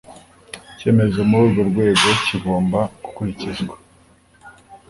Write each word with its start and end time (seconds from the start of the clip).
icyemezo 0.71 1.17
muri 1.29 1.43
urwo 1.49 1.61
rwego 1.69 2.07
kigomba 2.25 2.79
gukurikizwa 3.03 3.75